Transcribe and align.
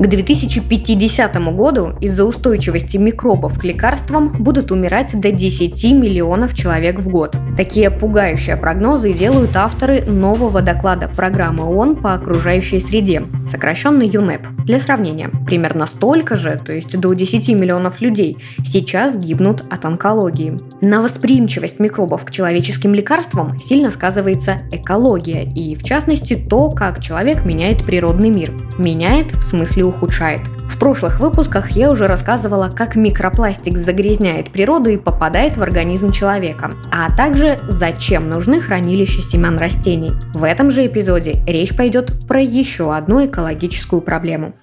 К 0.00 0.06
2050 0.06 1.54
году 1.54 1.92
из-за 2.00 2.24
устойчивости 2.24 2.96
микробов 2.96 3.58
к 3.58 3.64
лекарствам 3.64 4.32
будут 4.38 4.72
умирать 4.72 5.10
до 5.12 5.30
10 5.30 5.84
миллионов 5.92 6.54
человек 6.54 6.98
в 7.00 7.10
год. 7.10 7.36
Такие 7.60 7.90
пугающие 7.90 8.56
прогнозы 8.56 9.12
делают 9.12 9.54
авторы 9.54 10.00
нового 10.06 10.62
доклада 10.62 11.08
программы 11.14 11.64
ООН 11.64 11.96
по 11.96 12.14
окружающей 12.14 12.80
среде, 12.80 13.24
сокращенный 13.50 14.08
ЮНЕП. 14.08 14.46
Для 14.64 14.80
сравнения, 14.80 15.30
примерно 15.44 15.84
столько 15.84 16.36
же, 16.36 16.58
то 16.64 16.72
есть 16.72 16.98
до 16.98 17.12
10 17.12 17.48
миллионов 17.50 18.00
людей, 18.00 18.38
сейчас 18.64 19.18
гибнут 19.18 19.62
от 19.70 19.84
онкологии. 19.84 20.58
На 20.80 21.02
восприимчивость 21.02 21.80
микробов 21.80 22.24
к 22.24 22.30
человеческим 22.30 22.94
лекарствам 22.94 23.60
сильно 23.60 23.90
сказывается 23.90 24.62
экология 24.72 25.44
и, 25.44 25.76
в 25.76 25.82
частности, 25.82 26.36
то, 26.36 26.70
как 26.70 27.02
человек 27.02 27.44
меняет 27.44 27.84
природный 27.84 28.30
мир. 28.30 28.54
Меняет 28.78 29.32
в 29.32 29.42
смысле 29.42 29.84
ухудшает. 29.84 30.40
Прошлых 30.80 31.20
выпусках 31.20 31.72
я 31.72 31.90
уже 31.90 32.06
рассказывала, 32.06 32.70
как 32.74 32.96
микропластик 32.96 33.76
загрязняет 33.76 34.50
природу 34.50 34.88
и 34.88 34.96
попадает 34.96 35.58
в 35.58 35.62
организм 35.62 36.10
человека, 36.10 36.70
а 36.90 37.14
также 37.14 37.60
зачем 37.68 38.30
нужны 38.30 38.62
хранилища 38.62 39.20
семян 39.20 39.58
растений. 39.58 40.12
В 40.32 40.42
этом 40.42 40.70
же 40.70 40.86
эпизоде 40.86 41.44
речь 41.46 41.76
пойдет 41.76 42.26
про 42.26 42.40
еще 42.40 42.94
одну 42.94 43.26
экологическую 43.26 44.00
проблему. 44.00 44.54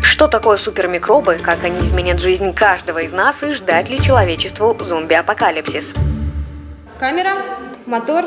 Что 0.00 0.26
такое 0.26 0.56
супермикробы, 0.56 1.34
как 1.34 1.62
они 1.64 1.80
изменят 1.80 2.18
жизнь 2.18 2.54
каждого 2.54 3.00
из 3.00 3.12
нас 3.12 3.42
и 3.42 3.52
ждать 3.52 3.90
ли 3.90 3.98
человечеству 4.00 4.74
зомби-апокалипсис? 4.82 5.92
Камера, 6.98 7.34
мотор, 7.84 8.24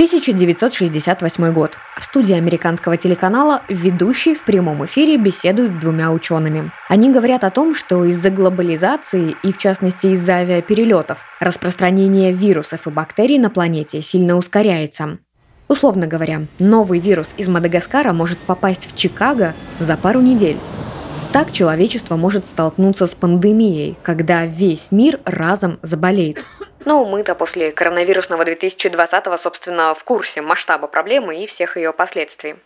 1968 0.00 1.52
год. 1.52 1.76
В 1.94 2.04
студии 2.04 2.34
американского 2.34 2.96
телеканала 2.96 3.60
ведущий 3.68 4.34
в 4.34 4.44
прямом 4.44 4.86
эфире 4.86 5.18
беседует 5.18 5.74
с 5.74 5.76
двумя 5.76 6.10
учеными. 6.10 6.70
Они 6.88 7.12
говорят 7.12 7.44
о 7.44 7.50
том, 7.50 7.74
что 7.74 8.06
из-за 8.06 8.30
глобализации 8.30 9.36
и 9.42 9.52
в 9.52 9.58
частности 9.58 10.06
из-за 10.06 10.36
авиаперелетов 10.36 11.18
распространение 11.38 12.32
вирусов 12.32 12.86
и 12.86 12.90
бактерий 12.90 13.38
на 13.38 13.50
планете 13.50 14.00
сильно 14.00 14.38
ускоряется. 14.38 15.18
Условно 15.68 16.06
говоря, 16.06 16.46
новый 16.58 16.98
вирус 16.98 17.34
из 17.36 17.48
Мадагаскара 17.48 18.14
может 18.14 18.38
попасть 18.38 18.90
в 18.90 18.96
Чикаго 18.96 19.52
за 19.80 19.98
пару 19.98 20.22
недель. 20.22 20.56
Так 21.34 21.52
человечество 21.52 22.16
может 22.16 22.46
столкнуться 22.46 23.06
с 23.06 23.10
пандемией, 23.10 23.98
когда 24.02 24.46
весь 24.46 24.92
мир 24.92 25.20
разом 25.26 25.78
заболеет. 25.82 26.42
Ну, 26.84 27.04
мы-то 27.04 27.34
после 27.34 27.72
коронавирусного 27.72 28.44
2020, 28.44 29.40
собственно, 29.40 29.94
в 29.94 30.02
курсе 30.04 30.40
масштаба 30.40 30.86
проблемы 30.86 31.42
и 31.42 31.46
всех 31.46 31.76
ее 31.76 31.92
последствий. 31.92 32.56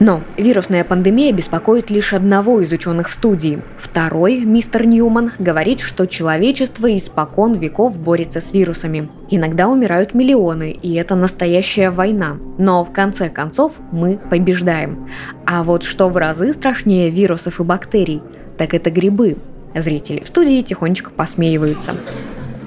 Но 0.00 0.22
вирусная 0.36 0.84
пандемия 0.84 1.32
беспокоит 1.32 1.90
лишь 1.90 2.12
одного 2.12 2.60
из 2.60 2.70
ученых 2.70 3.08
в 3.08 3.12
студии. 3.12 3.60
Второй, 3.78 4.38
мистер 4.38 4.86
Ньюман, 4.86 5.32
говорит, 5.40 5.80
что 5.80 6.06
человечество 6.06 6.96
испокон 6.96 7.54
веков 7.54 7.98
борется 7.98 8.40
с 8.40 8.52
вирусами. 8.52 9.10
Иногда 9.28 9.66
умирают 9.66 10.14
миллионы, 10.14 10.70
и 10.70 10.94
это 10.94 11.16
настоящая 11.16 11.90
война. 11.90 12.38
Но 12.58 12.84
в 12.84 12.92
конце 12.92 13.28
концов 13.28 13.74
мы 13.90 14.18
побеждаем. 14.30 15.10
А 15.44 15.64
вот 15.64 15.82
что 15.82 16.08
в 16.08 16.16
разы 16.16 16.52
страшнее 16.52 17.10
вирусов 17.10 17.58
и 17.58 17.64
бактерий, 17.64 18.22
так 18.56 18.74
это 18.74 18.90
грибы. 18.90 19.36
Зрители 19.74 20.22
в 20.22 20.28
студии 20.28 20.62
тихонечко 20.62 21.10
посмеиваются. 21.10 21.94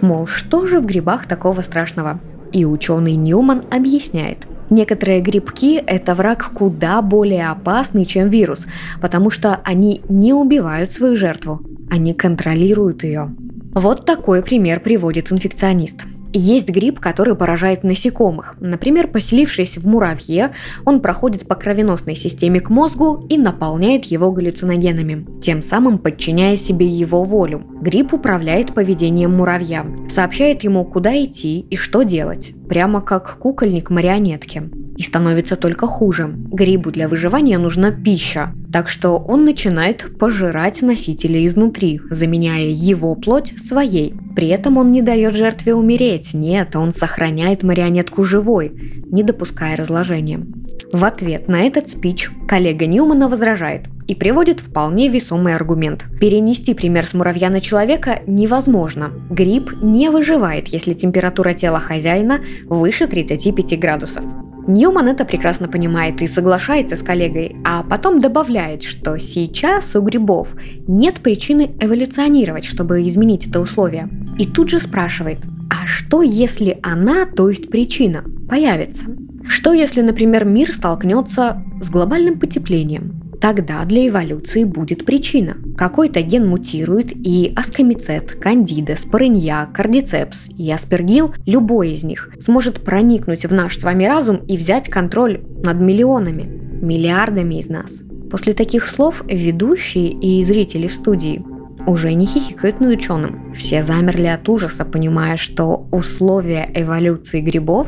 Мол, 0.02 0.26
что 0.26 0.66
же 0.66 0.80
в 0.80 0.86
грибах 0.86 1.28
такого 1.28 1.62
страшного? 1.62 2.20
И 2.52 2.66
ученый 2.66 3.16
Ньюман 3.16 3.64
объясняет. 3.72 4.40
Некоторые 4.72 5.22
грибки– 5.22 5.76
это 5.86 6.16
враг 6.16 6.52
куда 6.54 7.02
более 7.02 7.50
опасный, 7.50 8.06
чем 8.06 8.30
вирус, 8.30 8.66
потому 9.02 9.30
что 9.30 9.60
они 9.64 10.02
не 10.10 10.34
убивают 10.34 10.92
свою 10.92 11.16
жертву, 11.18 11.62
они 11.90 12.14
контролируют 12.14 13.04
ее. 13.04 13.30
Вот 13.74 14.06
такой 14.06 14.42
пример 14.42 14.80
приводит 14.80 15.32
инфекционист. 15.32 16.04
Есть 16.34 16.70
гриб, 16.70 17.00
который 17.00 17.36
поражает 17.36 17.84
насекомых. 17.84 18.56
Например, 18.60 19.08
поселившись 19.08 19.78
в 19.78 19.88
муравье, 19.88 20.52
он 20.86 21.02
проходит 21.02 21.48
по 21.48 21.56
кровеносной 21.56 22.16
системе 22.16 22.62
к 22.62 22.70
мозгу 22.70 23.26
и 23.30 23.38
наполняет 23.38 24.06
его 24.06 24.32
галлюциногенами, 24.32 25.26
тем 25.42 25.62
самым 25.62 25.98
подчиняя 25.98 26.56
себе 26.56 26.88
его 26.88 27.24
волю. 27.24 27.64
Гриб 27.82 28.14
управляет 28.14 28.74
поведением 28.74 29.36
муравья, 29.36 29.86
сообщает 30.10 30.64
ему, 30.64 30.86
куда 30.86 31.22
идти 31.24 31.60
и 31.60 31.76
что 31.76 32.04
делать, 32.04 32.54
прямо 32.70 33.02
как 33.02 33.38
кукольник 33.38 33.90
марионетки 33.90 34.81
и 34.98 35.04
становится 35.04 35.56
только 35.56 35.88
хуже. 35.88 36.30
Грибу 36.52 36.92
для 36.92 37.08
выживания 37.08 37.58
нужна 37.58 37.92
пища, 37.92 38.54
так 38.72 38.90
что 38.90 39.18
он 39.18 39.46
начинает 39.46 40.18
пожирать 40.18 40.82
носителя 40.82 41.46
изнутри, 41.46 42.02
заменяя 42.10 42.66
его 42.66 43.16
плоть 43.16 43.54
своей. 43.58 44.14
При 44.36 44.48
этом 44.48 44.78
он 44.78 44.92
не 44.92 45.02
дает 45.02 45.34
жертве 45.34 45.76
умереть, 45.76 46.34
нет, 46.34 46.76
он 46.76 46.94
сохраняет 46.94 47.64
марионетку 47.64 48.24
живой, 48.24 48.72
не 49.12 49.24
допуская 49.24 49.76
разложения. 49.76 50.46
В 50.92 51.06
ответ 51.06 51.48
на 51.48 51.62
этот 51.62 51.90
спич 51.90 52.30
коллега 52.48 52.86
Ньюмана 52.86 53.30
возражает 53.30 53.86
и 54.08 54.16
приводит 54.16 54.60
вполне 54.60 55.08
весомый 55.08 55.56
аргумент. 55.56 56.06
Перенести 56.20 56.74
пример 56.74 57.06
с 57.06 57.14
муравья 57.14 57.50
на 57.50 57.62
человека 57.62 58.20
невозможно. 58.28 59.12
Гриб 59.30 59.72
не 59.82 60.10
выживает, 60.10 60.68
если 60.68 60.94
температура 60.94 61.54
тела 61.54 61.80
хозяина 61.80 62.42
выше 62.68 63.08
35 63.08 63.80
градусов. 63.80 64.24
Ньюман 64.68 65.08
это 65.08 65.26
прекрасно 65.26 65.68
понимает 65.68 66.22
и 66.22 66.28
соглашается 66.28 66.96
с 66.96 67.02
коллегой, 67.02 67.56
а 67.66 67.84
потом 67.84 68.20
добавляет, 68.20 68.84
что 68.84 69.18
сейчас 69.18 69.96
у 69.96 70.02
грибов 70.02 70.50
нет 70.88 71.16
причины 71.22 71.72
эволюционировать, 71.80 72.66
чтобы 72.66 73.08
изменить 73.08 73.48
это 73.48 73.60
условие. 73.60 74.10
И 74.38 74.46
тут 74.46 74.70
же 74.70 74.80
спрашивает, 74.80 75.40
а 75.70 75.88
что 75.88 76.22
если 76.22 76.80
она, 76.84 77.26
то 77.26 77.50
есть 77.50 77.70
причина, 77.70 78.24
появится? 78.50 79.06
Что 79.48 79.74
если, 79.74 80.02
например, 80.02 80.46
мир 80.46 80.72
столкнется 80.72 81.64
с 81.82 81.90
глобальным 81.90 82.40
потеплением? 82.40 83.21
Тогда 83.42 83.84
для 83.86 84.08
эволюции 84.08 84.64
будет 84.66 85.04
причина. 85.04 85.58
Какой-то 85.76 86.22
ген 86.22 86.48
мутирует, 86.48 87.12
и 87.12 87.52
аскомицет, 87.56 88.34
кандида, 88.34 88.96
спорынья, 88.96 89.68
кардицепс 89.74 90.48
и 90.56 90.72
аспергил, 90.72 91.34
любой 91.48 91.94
из 91.94 92.04
них, 92.04 92.30
сможет 92.40 92.84
проникнуть 92.84 93.48
в 93.48 93.52
наш 93.52 93.80
с 93.80 93.84
вами 93.84 94.06
разум 94.06 94.38
и 94.48 94.58
взять 94.58 94.90
контроль 94.90 95.42
над 95.64 95.80
миллионами, 95.80 96.44
миллиардами 96.84 97.56
из 97.56 97.68
нас. 97.68 97.92
После 98.30 98.54
таких 98.54 98.86
слов 98.86 99.24
ведущие 99.28 100.12
и 100.12 100.46
зрители 100.46 100.88
в 100.88 100.94
студии 100.94 101.44
уже 101.88 102.14
не 102.14 102.28
хихикают 102.28 102.80
над 102.80 102.94
ученым. 102.94 103.56
Все 103.56 103.84
замерли 103.84 104.28
от 104.28 104.48
ужаса, 104.50 104.86
понимая, 104.86 105.36
что 105.38 105.88
условия 105.92 106.70
эволюции 106.76 107.42
грибов, 107.42 107.88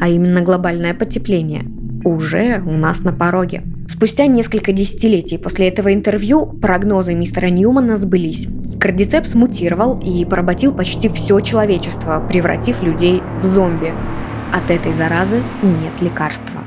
а 0.00 0.08
именно 0.08 0.42
глобальное 0.42 0.94
потепление, 0.94 1.64
уже 2.04 2.62
у 2.64 2.72
нас 2.72 3.00
на 3.00 3.12
пороге. 3.12 3.64
Спустя 3.96 4.26
несколько 4.26 4.72
десятилетий 4.72 5.38
после 5.38 5.68
этого 5.68 5.94
интервью 5.94 6.44
прогнозы 6.44 7.14
мистера 7.14 7.46
Ньюмана 7.46 7.96
сбылись. 7.96 8.46
Кардицепс 8.78 9.32
мутировал 9.32 9.98
и 9.98 10.22
поработил 10.26 10.74
почти 10.74 11.08
все 11.08 11.40
человечество, 11.40 12.22
превратив 12.28 12.82
людей 12.82 13.22
в 13.40 13.46
зомби. 13.46 13.94
От 14.52 14.70
этой 14.70 14.92
заразы 14.92 15.42
нет 15.62 16.02
лекарства. 16.02 16.62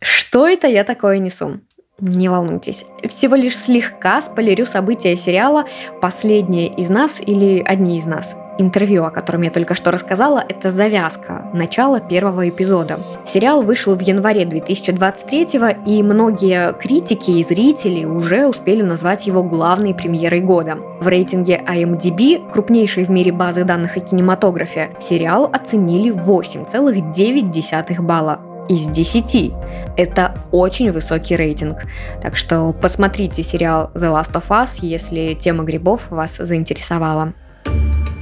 Что 0.00 0.48
это 0.48 0.66
я 0.66 0.82
такое 0.82 1.18
несу? 1.18 1.60
Не 2.00 2.28
волнуйтесь, 2.28 2.84
всего 3.08 3.36
лишь 3.36 3.56
слегка 3.56 4.20
спойлерю 4.20 4.66
события 4.66 5.16
сериала 5.16 5.66
«Последние 6.02 6.66
из 6.66 6.90
нас» 6.90 7.20
или 7.24 7.62
«Одни 7.64 7.98
из 7.98 8.04
нас» 8.06 8.34
интервью, 8.58 9.04
о 9.04 9.10
котором 9.10 9.42
я 9.42 9.50
только 9.50 9.74
что 9.74 9.90
рассказала, 9.90 10.44
это 10.48 10.70
завязка, 10.70 11.50
начало 11.52 12.00
первого 12.00 12.48
эпизода. 12.48 12.98
Сериал 13.26 13.62
вышел 13.62 13.94
в 13.96 14.00
январе 14.00 14.44
2023 14.44 15.48
и 15.86 16.02
многие 16.02 16.72
критики 16.74 17.30
и 17.30 17.44
зрители 17.44 18.04
уже 18.04 18.46
успели 18.46 18.82
назвать 18.82 19.26
его 19.26 19.42
главной 19.42 19.94
премьерой 19.94 20.40
года. 20.40 20.78
В 21.00 21.08
рейтинге 21.08 21.62
IMDb, 21.66 22.50
крупнейшей 22.50 23.04
в 23.04 23.10
мире 23.10 23.32
базы 23.32 23.64
данных 23.64 23.96
о 23.96 24.00
кинематографе, 24.00 24.90
сериал 25.00 25.50
оценили 25.52 26.12
8,9 26.12 28.00
балла 28.02 28.40
из 28.68 28.88
10. 28.88 29.52
Это 29.96 30.34
очень 30.50 30.92
высокий 30.92 31.36
рейтинг. 31.36 31.78
Так 32.22 32.36
что 32.36 32.72
посмотрите 32.72 33.42
сериал 33.42 33.90
The 33.94 34.12
Last 34.12 34.32
of 34.32 34.48
Us, 34.48 34.78
если 34.80 35.34
тема 35.34 35.64
грибов 35.64 36.02
вас 36.10 36.36
заинтересовала. 36.36 37.32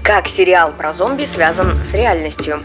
Как 0.04 0.28
сериал 0.28 0.70
про 0.76 0.92
зомби 0.92 1.24
связан 1.24 1.76
с 1.82 1.94
реальностью? 1.94 2.60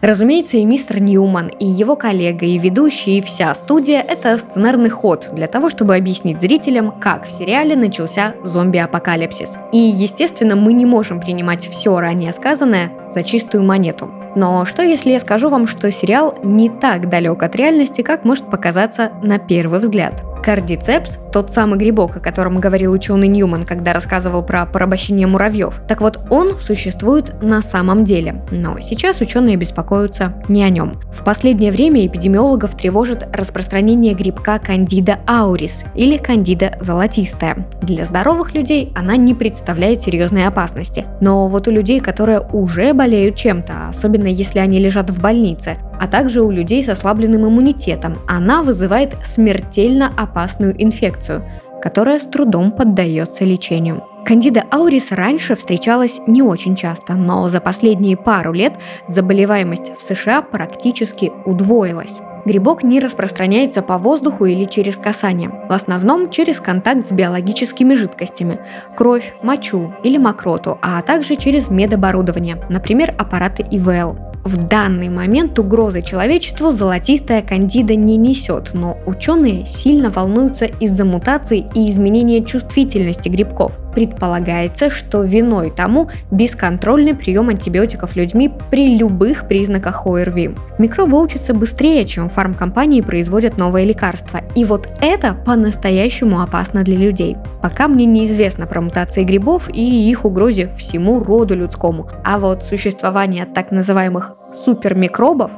Разумеется, 0.00 0.56
и 0.56 0.64
мистер 0.64 1.00
Ньюман, 1.00 1.46
и 1.46 1.64
его 1.64 1.94
коллега, 1.94 2.44
и 2.44 2.58
ведущий, 2.58 3.18
и 3.18 3.22
вся 3.22 3.54
студия– 3.54 4.00
это 4.08 4.36
сценарный 4.38 4.90
ход 4.90 5.28
для 5.32 5.46
того, 5.46 5.70
чтобы 5.70 5.94
объяснить 5.94 6.40
зрителям, 6.40 6.98
как 7.00 7.28
в 7.28 7.30
сериале 7.30 7.76
начался 7.76 8.34
зомби-апокалипсис. 8.42 9.50
И, 9.70 9.78
естественно, 9.78 10.56
мы 10.56 10.72
не 10.72 10.84
можем 10.84 11.20
принимать 11.20 11.68
все 11.68 12.00
ранее 12.00 12.32
сказанное 12.32 12.90
за 13.08 13.22
чистую 13.22 13.62
монету. 13.62 14.10
Но 14.34 14.64
что 14.64 14.82
если 14.82 15.10
я 15.10 15.20
скажу 15.20 15.48
вам, 15.48 15.68
что 15.68 15.92
сериал 15.92 16.36
не 16.42 16.68
так 16.68 17.08
далек 17.08 17.40
от 17.44 17.54
реальности, 17.54 18.02
как 18.02 18.24
может 18.24 18.50
показаться 18.50 19.12
на 19.22 19.38
первый 19.38 19.78
взгляд? 19.78 20.24
Кардицепс, 20.42 21.18
тот 21.32 21.50
самый 21.50 21.78
грибок, 21.78 22.16
о 22.16 22.20
котором 22.20 22.58
говорил 22.58 22.92
ученый 22.92 23.28
Ньюман, 23.28 23.64
когда 23.64 23.92
рассказывал 23.92 24.42
про 24.42 24.66
порабощение 24.66 25.26
муравьев. 25.26 25.80
Так 25.86 26.00
вот, 26.00 26.18
он 26.30 26.58
существует 26.60 27.40
на 27.40 27.62
самом 27.62 28.04
деле. 28.04 28.42
Но 28.50 28.80
сейчас 28.80 29.20
ученые 29.20 29.56
беспокоятся 29.56 30.34
не 30.48 30.64
о 30.64 30.68
нем. 30.68 31.00
В 31.12 31.22
последнее 31.24 31.70
время 31.70 32.06
эпидемиологов 32.06 32.76
тревожит 32.76 33.26
распространение 33.32 34.14
грибка 34.14 34.58
кандида 34.58 35.20
аурис 35.28 35.84
или 35.94 36.16
кандида 36.16 36.76
золотистая. 36.80 37.66
Для 37.80 38.04
здоровых 38.04 38.52
людей 38.54 38.92
она 38.96 39.16
не 39.16 39.34
представляет 39.34 40.02
серьезной 40.02 40.46
опасности. 40.46 41.06
Но 41.20 41.48
вот 41.48 41.68
у 41.68 41.70
людей, 41.70 42.00
которые 42.00 42.40
уже 42.40 42.92
болеют 42.92 43.36
чем-то, 43.36 43.88
особенно 43.90 44.26
если 44.26 44.58
они 44.58 44.80
лежат 44.80 45.10
в 45.10 45.20
больнице, 45.20 45.76
а 46.00 46.06
также 46.06 46.42
у 46.42 46.50
людей 46.50 46.82
с 46.84 46.88
ослабленным 46.88 47.46
иммунитетом. 47.46 48.18
Она 48.26 48.62
вызывает 48.62 49.14
смертельно 49.24 50.12
опасную 50.16 50.74
инфекцию, 50.82 51.44
которая 51.82 52.18
с 52.18 52.24
трудом 52.24 52.70
поддается 52.72 53.44
лечению. 53.44 54.04
Кандида 54.24 54.64
аурис 54.70 55.10
раньше 55.10 55.56
встречалась 55.56 56.20
не 56.28 56.42
очень 56.42 56.76
часто, 56.76 57.14
но 57.14 57.48
за 57.48 57.60
последние 57.60 58.16
пару 58.16 58.52
лет 58.52 58.74
заболеваемость 59.08 59.90
в 59.98 60.02
США 60.02 60.42
практически 60.42 61.32
удвоилась. 61.44 62.20
Грибок 62.44 62.82
не 62.82 62.98
распространяется 62.98 63.82
по 63.82 63.98
воздуху 63.98 64.46
или 64.46 64.64
через 64.64 64.96
касание, 64.96 65.50
в 65.68 65.72
основном 65.72 66.30
через 66.30 66.60
контакт 66.60 67.06
с 67.06 67.12
биологическими 67.12 67.94
жидкостями– 67.94 68.58
кровь, 68.96 69.34
мочу 69.42 69.92
или 70.02 70.18
мокроту, 70.18 70.78
а 70.82 71.00
также 71.02 71.36
через 71.36 71.68
медоборудование, 71.68 72.60
например, 72.68 73.14
аппараты 73.16 73.64
ИВЛ. 73.70 74.31
В 74.44 74.56
данный 74.56 75.08
момент 75.08 75.58
угрозы 75.58 76.02
человечеству 76.02 76.72
золотистая 76.72 77.42
кандида 77.42 77.94
не 77.94 78.16
несет, 78.16 78.74
но 78.74 78.98
ученые 79.06 79.66
сильно 79.66 80.10
волнуются 80.10 80.64
из-за 80.64 81.04
мутаций 81.04 81.66
и 81.74 81.88
изменения 81.88 82.44
чувствительности 82.44 83.28
грибков. 83.28 83.81
Предполагается, 83.94 84.90
что 84.90 85.22
виной 85.22 85.70
тому 85.70 86.08
бесконтрольный 86.30 87.14
прием 87.14 87.48
антибиотиков 87.48 88.16
людьми 88.16 88.50
при 88.70 88.96
любых 88.96 89.48
признаках 89.48 90.06
ОРВИ. 90.06 90.54
Микробы 90.78 91.20
учатся 91.20 91.54
быстрее, 91.54 92.04
чем 92.04 92.28
фармкомпании 92.28 93.00
производят 93.00 93.58
новые 93.58 93.86
лекарства. 93.86 94.40
И 94.54 94.64
вот 94.64 94.88
это 95.00 95.34
по-настоящему 95.34 96.40
опасно 96.40 96.82
для 96.82 96.96
людей. 96.96 97.36
Пока 97.60 97.88
мне 97.88 98.06
неизвестно 98.06 98.66
про 98.66 98.80
мутации 98.80 99.24
грибов 99.24 99.68
и 99.72 100.10
их 100.10 100.24
угрозе 100.24 100.70
всему 100.78 101.22
роду 101.22 101.54
людскому. 101.54 102.08
А 102.24 102.38
вот 102.38 102.64
существование 102.64 103.44
так 103.46 103.70
называемых 103.70 104.32
супермикробов 104.54 105.50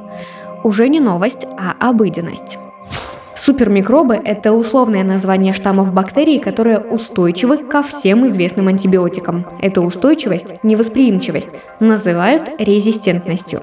уже 0.63 0.89
не 0.89 0.99
новость, 0.99 1.45
а 1.57 1.89
обыденность. 1.89 2.57
Супермикробы– 3.45 4.19
это 4.25 4.53
условное 4.53 5.03
название 5.03 5.53
штаммов 5.53 5.93
бактерий, 5.93 6.39
которые 6.39 6.79
устойчивы 6.79 7.57
ко 7.57 7.83
всем 7.83 8.25
известным 8.25 8.69
антибиотикам. 8.69 9.45
Эта 9.61 9.81
устойчивость, 9.81 10.55
невосприимчивость, 10.63 11.49
называют 11.79 12.49
резистентностью. 12.57 13.61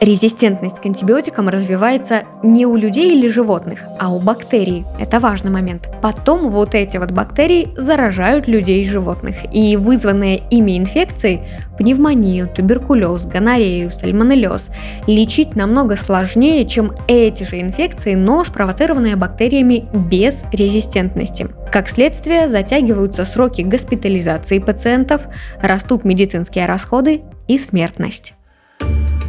Резистентность 0.00 0.80
к 0.80 0.86
антибиотикам 0.86 1.48
развивается 1.48 2.22
не 2.44 2.64
у 2.64 2.76
людей 2.76 3.10
или 3.18 3.26
животных, 3.26 3.80
а 3.98 4.14
у 4.14 4.20
бактерий. 4.20 4.84
Это 5.00 5.18
важный 5.18 5.50
момент. 5.50 5.88
Потом 6.00 6.48
вот 6.48 6.76
эти 6.76 6.96
вот 6.96 7.10
бактерии 7.10 7.74
заражают 7.76 8.46
людей 8.46 8.84
и 8.84 8.88
животных. 8.88 9.34
И 9.52 9.76
вызванные 9.76 10.42
ими 10.48 10.78
инфекции– 10.78 11.40
пневмонию, 11.76 12.48
туберкулез, 12.48 13.26
гонорею, 13.26 13.90
сальмонеллез– 13.90 14.70
лечить 15.06 15.56
намного 15.56 15.96
сложнее, 15.96 16.66
чем 16.66 16.92
эти 17.08 17.44
же 17.44 17.60
инфекции, 17.60 18.14
но 18.14 18.44
спровоцированные 18.44 19.16
бактериями 19.16 19.88
без 19.92 20.44
резистентности. 20.52 21.48
Как 21.70 21.88
следствие, 21.88 22.48
затягиваются 22.48 23.24
сроки 23.24 23.62
госпитализации 23.62 24.58
пациентов, 24.58 25.22
растут 25.60 26.04
медицинские 26.04 26.66
расходы 26.66 27.22
и 27.48 27.58
смертность. 27.58 28.34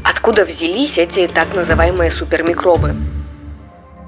Откуда 0.04 0.46
взялись 0.46 0.98
эти 0.98 1.28
так 1.28 1.56
называемые 1.56 2.12
супермикробы? 2.12 2.96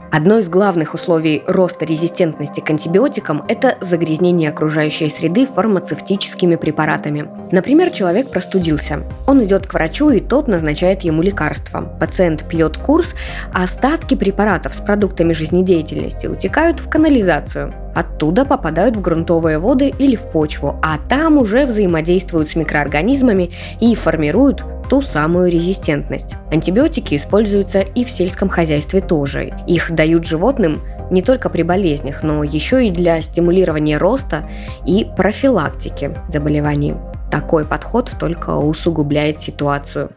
Одно 0.09 0.39
из 0.39 0.47
главных 0.47 0.93
условий 0.93 1.43
роста 1.47 1.85
резистентности 1.85 2.61
к 2.61 2.69
антибиотикам– 2.69 3.43
это 3.47 3.77
загрязнение 3.81 4.49
окружающей 4.49 5.09
среды 5.09 5.45
фармацевтическими 5.45 6.55
препаратами. 6.55 7.29
Например, 7.51 7.89
человек 7.89 8.29
простудился. 8.29 9.03
Он 9.25 9.43
идет 9.43 9.67
к 9.67 9.73
врачу, 9.73 10.09
и 10.09 10.21
тот 10.21 10.47
назначает 10.47 11.01
ему 11.01 11.21
лекарство. 11.21 11.81
Пациент 11.99 12.47
пьет 12.47 12.77
курс, 12.77 13.13
а 13.53 13.63
остатки 13.63 14.15
препаратов 14.15 14.75
с 14.75 14.77
продуктами 14.77 15.33
жизнедеятельности 15.33 16.27
утекают 16.27 16.79
в 16.79 16.89
канализацию. 16.89 17.73
Оттуда 17.97 18.45
попадают 18.45 18.95
в 18.95 19.01
грунтовые 19.01 19.57
воды 19.57 19.91
или 19.97 20.15
в 20.15 20.27
почву, 20.27 20.79
а 20.83 20.99
там 21.09 21.39
уже 21.39 21.65
взаимодействуют 21.65 22.47
с 22.47 22.55
микроорганизмами 22.55 23.49
и 23.79 23.95
формируют 23.95 24.63
ту 24.87 25.01
самую 25.01 25.51
резистентность. 25.51 26.35
Антибиотики 26.51 27.15
используются 27.15 27.79
и 27.79 28.05
в 28.05 28.11
сельском 28.11 28.49
хозяйстве 28.49 29.01
тоже. 29.01 29.51
Их 29.65 29.89
дают 29.89 30.27
животным 30.27 30.81
не 31.09 31.23
только 31.23 31.49
при 31.49 31.63
болезнях, 31.63 32.21
но 32.21 32.43
еще 32.43 32.85
и 32.85 32.91
для 32.91 33.19
стимулирования 33.23 33.97
роста 33.97 34.47
и 34.85 35.07
профилактики 35.17 36.11
заболеваний. 36.29 36.93
Такой 37.31 37.65
подход 37.65 38.11
только 38.19 38.51
усугубляет 38.51 39.41
ситуацию. 39.41 40.11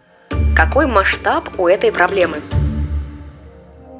Какой 0.54 0.86
масштаб 0.86 1.48
у 1.56 1.66
этой 1.66 1.92
проблемы? 1.92 2.36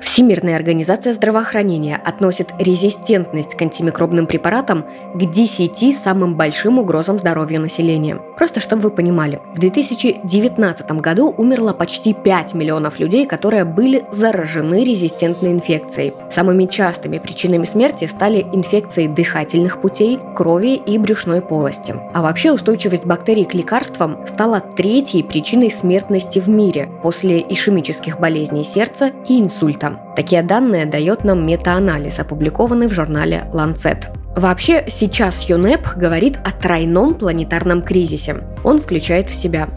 Всемирная 0.02 0.56
организация 0.56 1.12
здравоохранения 1.12 1.96
относит 1.96 2.48
резистентность 2.58 3.54
к 3.54 3.62
антимикробным 3.62 4.26
препаратам 4.26 4.84
к 5.14 5.30
10 5.30 5.96
самым 5.96 6.36
большим 6.36 6.78
угрозам 6.78 7.18
здоровью 7.18 7.60
населения. 7.60 8.18
Просто 8.36 8.60
чтобы 8.60 8.82
вы 8.82 8.90
понимали, 8.90 9.40
в 9.54 9.58
2019 9.58 10.90
году 10.92 11.34
умерло 11.36 11.72
почти 11.72 12.14
5 12.14 12.54
миллионов 12.54 12.98
людей, 12.98 13.26
которые 13.26 13.64
были 13.64 14.04
заражены 14.10 14.84
резистентной 14.84 15.52
инфекцией. 15.52 16.14
Самыми 16.34 16.66
частыми 16.66 17.18
причинами 17.18 17.66
смерти 17.66 18.06
стали 18.06 18.46
инфекции 18.52 19.06
дыхательных 19.06 19.80
путей, 19.80 20.18
крови 20.34 20.76
и 20.76 20.96
брюшной 20.98 21.42
полости. 21.42 21.94
А 22.14 22.22
вообще 22.22 22.52
устойчивость 22.52 23.04
бактерий 23.04 23.44
к 23.44 23.54
лекарствам 23.54 24.18
стала 24.26 24.60
третьей 24.60 25.22
причиной 25.22 25.70
смертности 25.70 26.38
в 26.38 26.48
мире 26.48 26.88
после 27.02 27.40
ишемических 27.40 28.18
болезней 28.18 28.64
сердца 28.64 29.12
и 29.28 29.38
инсульта. 29.38 29.89
Такие 30.16 30.42
данные 30.42 30.86
дает 30.86 31.24
нам 31.24 31.46
метаанализ, 31.46 32.18
опубликованный 32.18 32.88
в 32.88 32.92
журнале 32.92 33.44
Lancet. 33.52 34.06
Вообще, 34.36 34.84
сейчас 34.88 35.42
ЮНЕП 35.42 35.96
говорит 35.96 36.38
о 36.44 36.52
тройном 36.52 37.14
планетарном 37.14 37.82
кризисе. 37.82 38.44
Он 38.64 38.80
включает 38.80 39.28
в 39.28 39.34
себя 39.34 39.68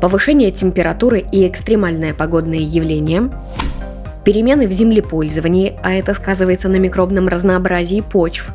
повышение 0.00 0.50
температуры 0.50 1.24
и 1.32 1.46
экстремальные 1.46 2.14
погодные 2.14 2.62
явления, 2.62 3.30
перемены 4.24 4.68
в 4.68 4.72
землепользовании, 4.72 5.78
а 5.82 5.94
это 5.94 6.14
сказывается 6.14 6.68
на 6.68 6.76
микробном 6.76 7.28
разнообразии 7.28 8.02
почв, 8.02 8.50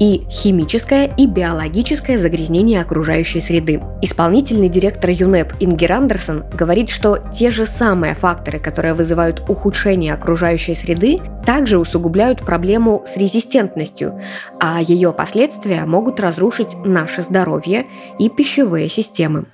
и 0.00 0.26
химическое 0.30 1.12
и 1.16 1.26
биологическое 1.26 2.18
загрязнение 2.18 2.80
окружающей 2.80 3.40
среды. 3.40 3.80
Исполнительный 4.02 4.68
директор 4.68 5.10
ЮНЕП 5.10 5.54
Ингер 5.60 5.92
Андерсон 5.92 6.44
говорит, 6.52 6.90
что 6.90 7.18
те 7.32 7.50
же 7.50 7.66
самые 7.66 8.14
факторы, 8.14 8.58
которые 8.58 8.94
вызывают 8.94 9.42
ухудшение 9.48 10.14
окружающей 10.14 10.74
среды, 10.74 11.20
также 11.46 11.78
усугубляют 11.78 12.40
проблему 12.40 13.04
с 13.12 13.16
резистентностью, 13.16 14.20
а 14.60 14.80
ее 14.80 15.12
последствия 15.12 15.84
могут 15.84 16.20
разрушить 16.20 16.76
наше 16.84 17.22
здоровье 17.22 17.86
и 18.18 18.28
пищевые 18.28 18.88
системы. 18.88 19.46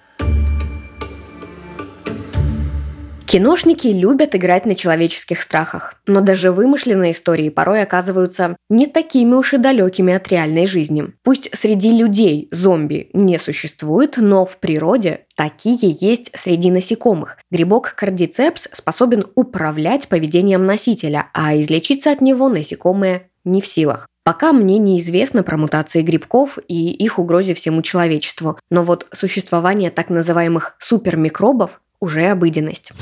Киношники 3.30 3.86
любят 3.86 4.34
играть 4.34 4.66
на 4.66 4.74
человеческих 4.74 5.40
страхах, 5.40 5.94
но 6.04 6.20
даже 6.20 6.50
вымышленные 6.50 7.12
истории 7.12 7.48
порой 7.48 7.80
оказываются 7.80 8.56
не 8.68 8.88
такими 8.88 9.34
уж 9.34 9.54
и 9.54 9.56
далекими 9.56 10.12
от 10.12 10.26
реальной 10.26 10.66
жизни. 10.66 11.12
Пусть 11.22 11.48
среди 11.56 11.96
людей 11.96 12.48
зомби 12.50 13.08
не 13.12 13.38
существует, 13.38 14.14
но 14.16 14.44
в 14.44 14.56
природе 14.56 15.26
такие 15.36 15.96
есть 16.00 16.32
среди 16.34 16.72
насекомых. 16.72 17.38
Грибок 17.52 17.94
кардицепс 17.94 18.66
способен 18.72 19.24
управлять 19.36 20.08
поведением 20.08 20.66
носителя, 20.66 21.28
а 21.32 21.56
излечиться 21.56 22.10
от 22.10 22.20
него 22.20 22.48
насекомые 22.48 23.28
не 23.44 23.62
в 23.62 23.66
силах. 23.68 24.08
Пока 24.24 24.52
мне 24.52 24.78
неизвестно 24.78 25.44
про 25.44 25.56
мутации 25.56 26.02
грибков 26.02 26.58
и 26.66 26.90
их 26.90 27.20
угрозе 27.20 27.54
всему 27.54 27.82
человечеству, 27.82 28.58
но 28.72 28.82
вот 28.82 29.06
существование 29.12 29.92
так 29.92 30.10
называемых 30.10 30.74
супермикробов 30.80 31.80
уже 32.00 32.26
обыденность. 32.26 32.92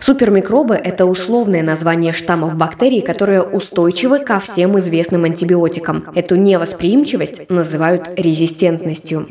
Супермикробы– 0.00 0.74
это 0.84 1.04
условное 1.04 1.62
название 1.62 2.12
штаммов 2.12 2.54
бактерий, 2.54 3.02
которые 3.02 3.42
устойчивы 3.42 4.20
ко 4.20 4.38
всем 4.40 4.78
известным 4.78 5.24
антибиотикам. 5.24 6.06
Эту 6.14 6.36
невосприимчивость 6.36 7.50
называют 7.50 8.08
резистентностью. 8.16 9.28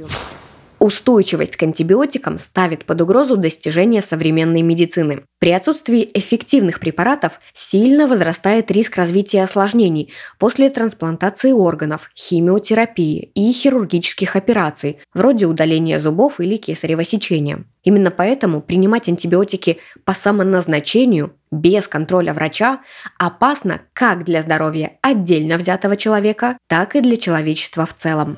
Устойчивость 0.79 1.55
к 1.55 1.63
антибиотикам 1.63 2.37
ставит 2.37 2.85
под 2.85 3.01
угрозу 3.01 3.37
достижения 3.37 4.01
современной 4.01 4.61
медицины. 4.61 5.23
При 5.39 5.51
отсутствии 5.51 6.09
эффективных 6.13 6.79
препаратов 6.79 7.39
сильно 7.53 8.07
возрастает 8.07 8.69
риск 8.71 8.97
развития 8.97 9.43
осложнений 9.43 10.11
после 10.37 10.69
трансплантации 10.69 11.53
органов, 11.53 12.11
химиотерапии 12.15 13.31
и 13.33 13.51
хирургических 13.51 14.35
операций, 14.35 14.99
вроде 15.13 15.45
удаления 15.45 15.99
зубов 15.99 16.39
или 16.39 16.57
кесарево 16.57 17.05
сечения. 17.05 17.63
Именно 17.83 18.11
поэтому 18.11 18.61
принимать 18.61 19.07
антибиотики 19.07 19.77
по 20.03 20.13
самоназначению 20.13 21.35
без 21.51 21.87
контроля 21.87 22.33
врача 22.33 22.81
опасно 23.17 23.81
как 23.93 24.25
для 24.25 24.41
здоровья 24.41 24.97
отдельно 25.01 25.57
взятого 25.57 25.95
человека, 25.95 26.57
так 26.67 26.95
и 26.95 27.01
для 27.01 27.15
человечества 27.15 27.85
в 27.85 27.93
целом. 27.93 28.37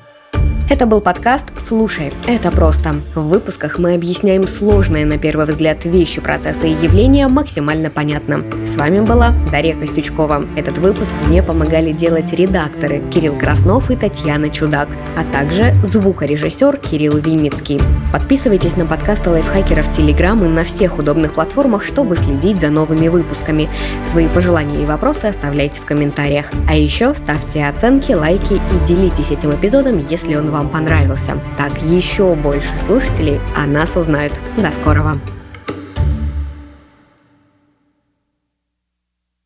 Это 0.70 0.84
был 0.84 1.00
подкаст 1.00 1.46
«Слушай, 1.66 2.12
это 2.26 2.50
просто». 2.50 2.96
В 3.14 3.22
выпусках 3.22 3.78
мы 3.78 3.94
объясняем 3.94 4.46
сложные 4.46 5.06
на 5.06 5.16
первый 5.16 5.46
взгляд 5.46 5.86
вещи, 5.86 6.20
процессы 6.20 6.68
и 6.68 6.72
явления 6.72 7.26
максимально 7.26 7.88
понятно. 7.88 8.44
С 8.66 8.76
вами 8.76 9.00
была 9.00 9.32
Дарья 9.50 9.74
Костючкова. 9.74 10.44
Этот 10.58 10.76
выпуск 10.76 11.10
мне 11.26 11.42
помогали 11.42 11.92
делать 11.92 12.34
редакторы 12.34 13.00
Кирилл 13.10 13.38
Краснов 13.38 13.90
и 13.90 13.96
Татьяна 13.96 14.50
Чудак, 14.50 14.90
а 15.16 15.24
также 15.32 15.72
звукорежиссер 15.84 16.76
Кирилл 16.76 17.16
Винницкий. 17.16 17.80
Подписывайтесь 18.12 18.76
на 18.76 18.84
подкасты 18.84 19.30
лайфхакеров 19.30 19.90
Телеграм 19.96 20.44
и 20.44 20.48
на 20.48 20.64
всех 20.64 20.98
удобных 20.98 21.32
платформах, 21.32 21.82
чтобы 21.82 22.14
следить 22.14 22.60
за 22.60 22.68
новыми 22.68 23.08
выпусками. 23.08 23.70
Свои 24.10 24.28
пожелания 24.28 24.82
и 24.82 24.86
вопросы 24.86 25.24
оставляйте 25.24 25.80
в 25.80 25.86
комментариях. 25.86 26.50
А 26.68 26.76
еще 26.76 27.14
ставьте 27.14 27.64
оценки, 27.64 28.12
лайки 28.12 28.52
и 28.52 28.86
делитесь 28.86 29.30
этим 29.30 29.52
эпизодом, 29.52 29.96
если 30.10 30.34
он 30.34 30.50
вам 30.50 30.57
вам 30.58 30.68
понравился. 30.68 31.38
Так 31.56 31.80
еще 31.82 32.34
больше 32.34 32.72
слушателей 32.86 33.40
о 33.56 33.66
нас 33.66 33.96
узнают. 33.96 34.32
До 34.56 34.70
скорого! 34.72 35.16